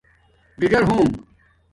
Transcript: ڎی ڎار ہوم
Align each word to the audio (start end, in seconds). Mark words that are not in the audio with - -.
ڎی 0.59 0.67
ڎار 0.71 0.83
ہوم 0.89 1.09